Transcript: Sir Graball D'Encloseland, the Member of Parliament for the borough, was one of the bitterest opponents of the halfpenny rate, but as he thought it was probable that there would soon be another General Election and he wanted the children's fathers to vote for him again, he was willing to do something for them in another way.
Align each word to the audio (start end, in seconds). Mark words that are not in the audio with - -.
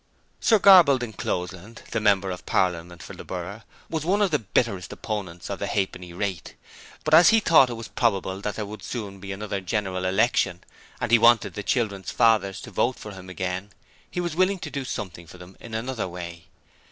Sir 0.39 0.57
Graball 0.57 0.97
D'Encloseland, 0.97 1.83
the 1.91 1.99
Member 1.99 2.31
of 2.31 2.43
Parliament 2.47 3.03
for 3.03 3.13
the 3.13 3.23
borough, 3.23 3.61
was 3.87 4.03
one 4.03 4.23
of 4.23 4.31
the 4.31 4.39
bitterest 4.39 4.91
opponents 4.91 5.47
of 5.47 5.59
the 5.59 5.67
halfpenny 5.67 6.11
rate, 6.11 6.55
but 7.03 7.13
as 7.13 7.29
he 7.29 7.39
thought 7.39 7.69
it 7.69 7.75
was 7.75 7.87
probable 7.89 8.41
that 8.41 8.55
there 8.55 8.65
would 8.65 8.81
soon 8.81 9.19
be 9.19 9.31
another 9.31 9.61
General 9.61 10.05
Election 10.05 10.63
and 10.99 11.11
he 11.11 11.19
wanted 11.19 11.53
the 11.53 11.61
children's 11.61 12.09
fathers 12.09 12.61
to 12.61 12.71
vote 12.71 12.97
for 12.97 13.11
him 13.11 13.29
again, 13.29 13.73
he 14.09 14.19
was 14.19 14.35
willing 14.35 14.57
to 14.57 14.71
do 14.71 14.85
something 14.85 15.27
for 15.27 15.37
them 15.37 15.55
in 15.59 15.75
another 15.75 16.07
way. 16.07 16.47